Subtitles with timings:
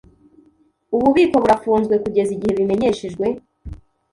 [0.95, 3.25] Ububiko burafunzwe kugeza igihe bimenyeshejwe.